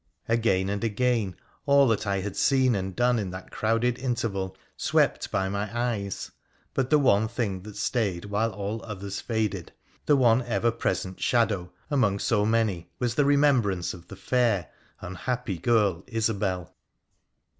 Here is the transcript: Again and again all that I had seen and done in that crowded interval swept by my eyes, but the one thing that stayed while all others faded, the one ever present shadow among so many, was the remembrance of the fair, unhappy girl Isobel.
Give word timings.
Again 0.27 0.67
and 0.67 0.83
again 0.83 1.35
all 1.67 1.87
that 1.89 2.07
I 2.07 2.21
had 2.21 2.35
seen 2.35 2.73
and 2.73 2.95
done 2.95 3.19
in 3.19 3.29
that 3.29 3.51
crowded 3.51 3.99
interval 3.99 4.57
swept 4.75 5.29
by 5.29 5.47
my 5.47 5.69
eyes, 5.79 6.31
but 6.73 6.89
the 6.89 6.97
one 6.97 7.27
thing 7.27 7.61
that 7.61 7.75
stayed 7.75 8.25
while 8.25 8.49
all 8.49 8.83
others 8.83 9.21
faded, 9.21 9.71
the 10.07 10.15
one 10.15 10.41
ever 10.41 10.71
present 10.71 11.21
shadow 11.21 11.71
among 11.91 12.17
so 12.17 12.47
many, 12.47 12.89
was 12.97 13.13
the 13.13 13.25
remembrance 13.25 13.93
of 13.93 14.07
the 14.07 14.15
fair, 14.15 14.69
unhappy 15.01 15.59
girl 15.59 16.03
Isobel. 16.07 16.73